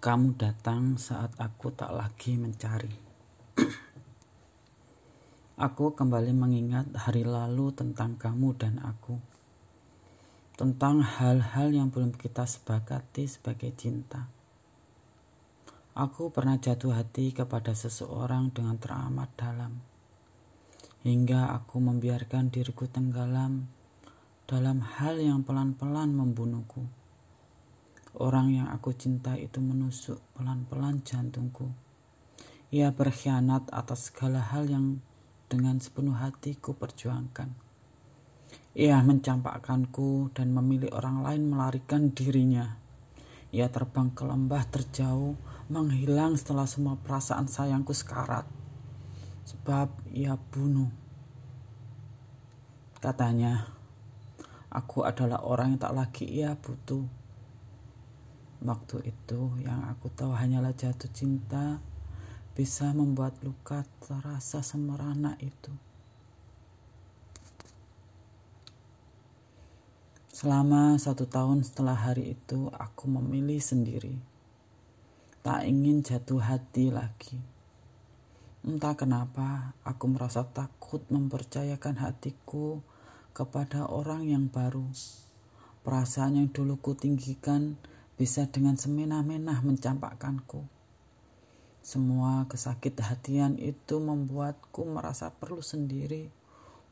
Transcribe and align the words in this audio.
Kamu 0.00 0.32
datang 0.32 0.96
saat 0.96 1.36
aku 1.36 1.76
tak 1.76 1.92
lagi 1.92 2.32
mencari. 2.40 2.88
aku 5.68 5.92
kembali 5.92 6.32
mengingat 6.32 6.88
hari 6.96 7.20
lalu 7.20 7.68
tentang 7.76 8.16
kamu 8.16 8.56
dan 8.56 8.80
aku. 8.80 9.20
Tentang 10.56 11.04
hal-hal 11.04 11.76
yang 11.76 11.92
belum 11.92 12.16
kita 12.16 12.48
sepakati 12.48 13.28
sebagai 13.28 13.76
cinta. 13.76 14.24
Aku 15.92 16.32
pernah 16.32 16.56
jatuh 16.56 16.96
hati 16.96 17.36
kepada 17.36 17.76
seseorang 17.76 18.56
dengan 18.56 18.80
teramat 18.80 19.28
dalam. 19.36 19.84
Hingga 21.04 21.52
aku 21.60 21.76
membiarkan 21.76 22.48
diriku 22.48 22.88
tenggelam 22.88 23.68
dalam 24.48 24.80
hal 24.80 25.20
yang 25.20 25.44
pelan-pelan 25.44 26.16
membunuhku. 26.16 26.99
Orang 28.18 28.50
yang 28.50 28.66
aku 28.72 28.90
cinta 28.96 29.38
itu 29.38 29.62
menusuk 29.62 30.18
pelan-pelan 30.34 31.04
jantungku. 31.06 31.70
Ia 32.74 32.90
berkhianat 32.90 33.70
atas 33.70 34.10
segala 34.10 34.42
hal 34.42 34.66
yang 34.66 34.98
dengan 35.46 35.78
sepenuh 35.78 36.18
hatiku 36.18 36.74
perjuangkan. 36.74 37.54
Ia 38.74 38.98
mencampakkanku 39.02 40.34
dan 40.34 40.54
memilih 40.54 40.90
orang 40.94 41.22
lain 41.22 41.50
melarikan 41.50 42.10
dirinya. 42.10 42.78
Ia 43.50 43.66
terbang 43.70 44.14
ke 44.14 44.22
lembah 44.22 44.62
terjauh, 44.70 45.34
menghilang 45.70 46.38
setelah 46.38 46.66
semua 46.66 46.98
perasaan 46.98 47.50
sayangku 47.50 47.94
sekarat. 47.94 48.46
Sebab 49.46 50.06
ia 50.14 50.38
bunuh. 50.38 50.90
Katanya, 53.02 53.80
Aku 54.70 55.02
adalah 55.02 55.42
orang 55.42 55.74
yang 55.74 55.82
tak 55.82 55.94
lagi 55.98 56.24
ia 56.30 56.54
butuh. 56.54 57.02
Waktu 58.60 59.08
itu 59.08 59.56
yang 59.64 59.88
aku 59.88 60.12
tahu 60.12 60.36
hanyalah 60.36 60.76
jatuh 60.76 61.08
cinta 61.16 61.80
bisa 62.52 62.92
membuat 62.92 63.40
luka 63.40 63.88
terasa 64.04 64.60
semerana 64.60 65.32
itu. 65.40 65.72
Selama 70.28 70.96
satu 71.00 71.24
tahun 71.28 71.64
setelah 71.64 71.96
hari 71.96 72.36
itu, 72.36 72.72
aku 72.72 73.08
memilih 73.08 73.60
sendiri. 73.60 74.16
Tak 75.40 75.64
ingin 75.68 76.04
jatuh 76.04 76.40
hati 76.40 76.92
lagi. 76.92 77.40
Entah 78.60 78.92
kenapa, 78.92 79.72
aku 79.84 80.04
merasa 80.08 80.44
takut 80.44 81.00
mempercayakan 81.08 81.96
hatiku 82.00 82.84
kepada 83.32 83.88
orang 83.88 84.28
yang 84.28 84.52
baru. 84.52 84.84
Perasaan 85.80 86.40
yang 86.40 86.48
dulu 86.52 86.76
kutinggikan 86.76 87.80
bisa 88.20 88.44
dengan 88.52 88.76
semena-mena 88.76 89.64
mencampakkanku. 89.64 90.68
Semua 91.80 92.44
kesakit 92.44 92.92
hatian 93.00 93.56
itu 93.56 93.96
membuatku 93.96 94.84
merasa 94.84 95.32
perlu 95.32 95.64
sendiri 95.64 96.28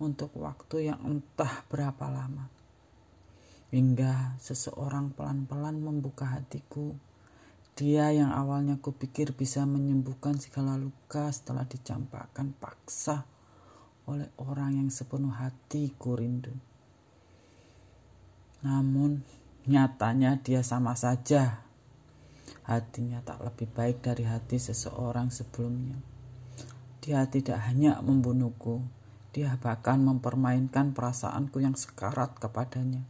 untuk 0.00 0.32
waktu 0.40 0.88
yang 0.88 1.04
entah 1.04 1.68
berapa 1.68 2.08
lama. 2.08 2.48
Hingga 3.68 4.40
seseorang 4.40 5.12
pelan-pelan 5.12 5.84
membuka 5.84 6.24
hatiku. 6.24 6.96
Dia 7.76 8.08
yang 8.16 8.32
awalnya 8.32 8.80
kupikir 8.80 9.36
bisa 9.36 9.68
menyembuhkan 9.68 10.40
segala 10.40 10.80
luka 10.80 11.28
setelah 11.28 11.68
dicampakkan 11.68 12.56
paksa 12.56 13.28
oleh 14.08 14.32
orang 14.40 14.80
yang 14.80 14.88
sepenuh 14.88 15.36
hati 15.36 15.92
ku 16.00 16.16
rindu. 16.16 16.56
Namun 18.64 19.20
nyatanya 19.68 20.40
dia 20.40 20.64
sama 20.64 20.96
saja. 20.96 21.60
Hatinya 22.64 23.20
tak 23.20 23.42
lebih 23.42 23.66
baik 23.72 24.00
dari 24.00 24.24
hati 24.24 24.56
seseorang 24.56 25.28
sebelumnya. 25.28 25.98
Dia 27.00 27.26
tidak 27.26 27.64
hanya 27.66 27.98
membunuhku, 28.04 28.84
dia 29.32 29.56
bahkan 29.58 29.98
mempermainkan 30.04 30.92
perasaanku 30.92 31.58
yang 31.64 31.74
sekarat 31.74 32.36
kepadanya. 32.38 33.02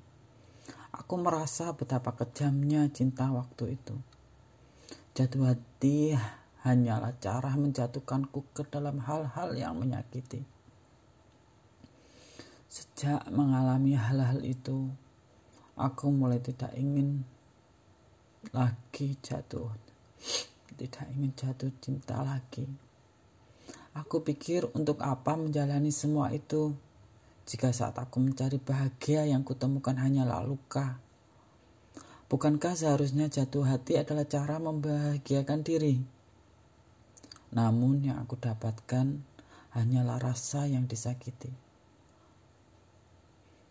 Aku 0.90 1.18
merasa 1.18 1.74
betapa 1.74 2.14
kejamnya 2.14 2.86
cinta 2.90 3.30
waktu 3.30 3.78
itu. 3.78 3.94
Jatuh 5.14 5.54
hati 5.54 6.14
hanyalah 6.62 7.16
cara 7.18 7.56
menjatuhkanku 7.56 8.52
ke 8.52 8.62
dalam 8.68 9.02
hal-hal 9.02 9.56
yang 9.56 9.74
menyakiti. 9.80 10.44
Sejak 12.70 13.26
mengalami 13.32 13.98
hal-hal 13.98 14.44
itu, 14.46 14.92
aku 15.76 16.10
mulai 16.10 16.42
tidak 16.42 16.74
ingin 16.74 17.22
lagi 18.50 19.14
jatuh. 19.20 19.68
Tidak 20.74 21.06
ingin 21.12 21.32
jatuh 21.36 21.70
cinta 21.78 22.24
lagi. 22.24 22.64
Aku 23.92 24.22
pikir 24.22 24.70
untuk 24.72 25.02
apa 25.02 25.34
menjalani 25.34 25.92
semua 25.92 26.30
itu 26.32 26.72
jika 27.44 27.74
saat 27.74 27.98
aku 27.98 28.22
mencari 28.22 28.62
bahagia 28.62 29.26
yang 29.26 29.42
kutemukan 29.42 29.98
hanyalah 29.98 30.46
luka. 30.46 31.02
Bukankah 32.30 32.78
seharusnya 32.78 33.26
jatuh 33.26 33.66
hati 33.66 33.98
adalah 33.98 34.22
cara 34.22 34.62
membahagiakan 34.62 35.60
diri? 35.66 35.98
Namun 37.50 38.06
yang 38.06 38.22
aku 38.22 38.38
dapatkan 38.38 39.18
hanyalah 39.74 40.22
rasa 40.22 40.70
yang 40.70 40.86
disakiti. 40.86 41.69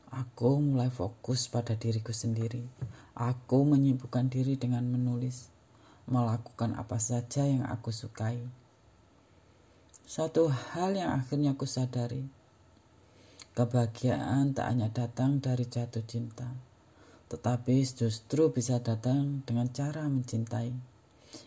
Aku 0.10 0.58
mulai 0.58 0.90
fokus 0.90 1.46
pada 1.46 1.78
diriku 1.78 2.10
sendiri. 2.10 2.66
Aku 3.14 3.62
menyibukkan 3.62 4.26
diri 4.26 4.58
dengan 4.58 4.82
menulis, 4.90 5.54
melakukan 6.10 6.74
apa 6.74 6.98
saja 6.98 7.46
yang 7.46 7.62
aku 7.70 7.94
sukai. 7.94 8.42
Satu 10.10 10.50
hal 10.50 10.98
yang 10.98 11.14
akhirnya 11.14 11.54
aku 11.54 11.70
sadari, 11.70 12.26
kebahagiaan 13.54 14.58
tak 14.58 14.74
hanya 14.74 14.90
datang 14.90 15.38
dari 15.38 15.70
jatuh 15.70 16.02
cinta, 16.02 16.50
tetapi 17.30 17.86
justru 17.86 18.50
bisa 18.50 18.82
datang 18.82 19.46
dengan 19.46 19.70
cara 19.70 20.10
mencintai. 20.10 20.74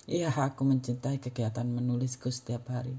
Iya, 0.07 0.31
aku 0.31 0.63
mencintai 0.63 1.19
kegiatan 1.19 1.67
menulisku 1.67 2.31
setiap 2.31 2.71
hari. 2.71 2.95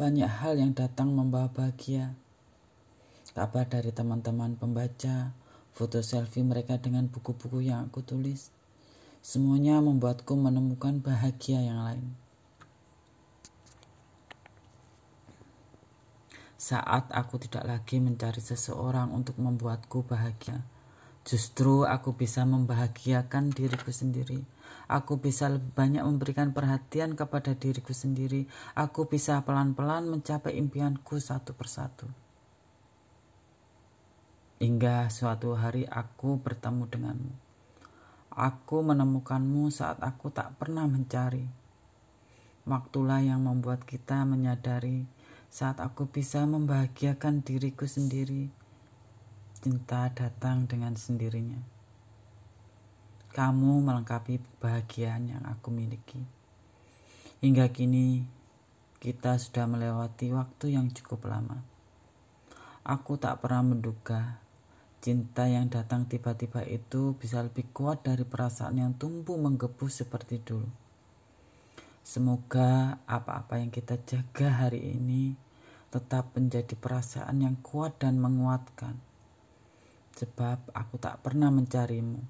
Banyak 0.00 0.30
hal 0.40 0.56
yang 0.56 0.72
datang 0.72 1.12
membawa 1.12 1.52
bahagia, 1.52 2.16
kabar 3.30 3.62
dari 3.62 3.94
teman-teman 3.94 4.58
pembaca, 4.58 5.30
foto 5.70 6.02
selfie 6.02 6.42
mereka 6.42 6.82
dengan 6.82 7.06
buku-buku 7.06 7.62
yang 7.62 7.86
aku 7.86 8.02
tulis. 8.02 8.50
Semuanya 9.22 9.78
membuatku 9.78 10.34
menemukan 10.34 10.98
bahagia 10.98 11.62
yang 11.62 11.84
lain. 11.86 12.16
Saat 16.60 17.08
aku 17.14 17.40
tidak 17.40 17.64
lagi 17.64 18.02
mencari 18.02 18.42
seseorang 18.42 19.14
untuk 19.14 19.40
membuatku 19.40 20.04
bahagia, 20.04 20.60
justru 21.24 21.88
aku 21.88 22.12
bisa 22.16 22.44
membahagiakan 22.44 23.54
diriku 23.54 23.94
sendiri. 23.94 24.44
Aku 24.90 25.22
bisa 25.22 25.46
lebih 25.46 25.70
banyak 25.72 26.02
memberikan 26.02 26.50
perhatian 26.50 27.14
kepada 27.14 27.54
diriku 27.54 27.94
sendiri. 27.94 28.50
Aku 28.74 29.06
bisa 29.06 29.38
pelan-pelan 29.46 30.10
mencapai 30.10 30.58
impianku 30.58 31.22
satu 31.22 31.54
persatu. 31.54 32.10
Hingga 34.60 35.08
suatu 35.08 35.56
hari 35.56 35.88
aku 35.88 36.36
bertemu 36.36 36.84
denganmu. 36.84 37.32
Aku 38.28 38.84
menemukanmu 38.84 39.72
saat 39.72 39.96
aku 40.04 40.28
tak 40.28 40.52
pernah 40.60 40.84
mencari. 40.84 41.48
Waktulah 42.68 43.24
yang 43.24 43.40
membuat 43.40 43.88
kita 43.88 44.20
menyadari 44.28 45.08
saat 45.48 45.80
aku 45.80 46.12
bisa 46.12 46.44
membahagiakan 46.44 47.40
diriku 47.40 47.88
sendiri. 47.88 48.52
Cinta 49.64 50.12
datang 50.12 50.68
dengan 50.68 50.92
sendirinya. 50.92 51.64
Kamu 53.32 53.80
melengkapi 53.80 54.44
kebahagiaan 54.44 55.40
yang 55.40 55.44
aku 55.48 55.72
miliki. 55.72 56.20
Hingga 57.40 57.72
kini 57.72 58.28
kita 59.00 59.40
sudah 59.40 59.64
melewati 59.64 60.36
waktu 60.36 60.76
yang 60.76 60.92
cukup 60.92 61.32
lama. 61.32 61.64
Aku 62.84 63.16
tak 63.16 63.40
pernah 63.40 63.64
menduga 63.64 64.49
Cinta 65.00 65.48
yang 65.48 65.72
datang 65.72 66.04
tiba-tiba 66.04 66.60
itu 66.68 67.16
bisa 67.16 67.40
lebih 67.40 67.72
kuat 67.72 68.04
dari 68.04 68.20
perasaan 68.20 68.84
yang 68.84 68.92
tumbuh 69.00 69.40
menggebu 69.40 69.88
seperti 69.88 70.44
dulu. 70.44 70.68
Semoga 72.04 73.00
apa-apa 73.08 73.64
yang 73.64 73.72
kita 73.72 73.96
jaga 74.04 74.52
hari 74.52 74.92
ini 74.92 75.32
tetap 75.88 76.36
menjadi 76.36 76.76
perasaan 76.76 77.40
yang 77.40 77.56
kuat 77.64 77.96
dan 77.96 78.20
menguatkan. 78.20 79.00
Sebab 80.20 80.68
aku 80.76 81.00
tak 81.00 81.24
pernah 81.24 81.48
mencarimu. 81.48 82.20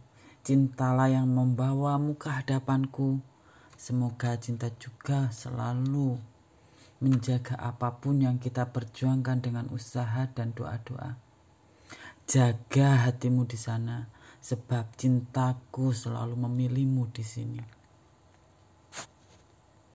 Cintalah 0.46 1.10
yang 1.10 1.26
membawamu 1.26 2.14
ke 2.14 2.30
hadapanku. 2.30 3.18
Semoga 3.74 4.38
cinta 4.38 4.70
juga 4.78 5.26
selalu 5.34 6.22
menjaga 7.02 7.58
apa 7.58 7.98
pun 7.98 8.22
yang 8.22 8.38
kita 8.38 8.70
perjuangkan 8.70 9.42
dengan 9.42 9.66
usaha 9.74 10.30
dan 10.30 10.54
doa-doa. 10.54 11.29
Jaga 12.30 13.10
hatimu 13.10 13.42
di 13.42 13.58
sana, 13.58 14.06
sebab 14.38 14.94
cintaku 14.94 15.90
selalu 15.90 16.46
memilihmu 16.46 17.10
di 17.10 17.26
sini. 17.26 17.58